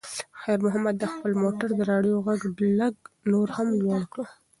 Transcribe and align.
خیر 0.41 0.59
محمد 0.65 0.95
د 0.99 1.03
خپل 1.13 1.31
موټر 1.43 1.69
د 1.75 1.81
راډیو 1.91 2.15
غږ 2.25 2.41
لږ 2.79 2.95
نور 3.31 3.47
هم 3.57 3.67
لوړ 3.81 4.01
کړ. 4.13 4.23